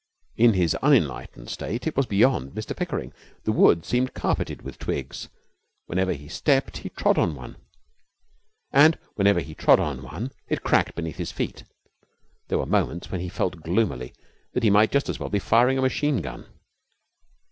[0.35, 3.13] In his unenlightened state it was beyond Mr Pickering.
[3.43, 5.29] The wood seemed carpeted with twigs.
[5.85, 7.57] Whenever he stepped he trod on one,
[8.71, 11.65] and whenever he trod on one it cracked beneath his feet.
[12.47, 14.13] There were moments when he felt gloomily
[14.53, 16.47] that he might just as well be firing a machine gun.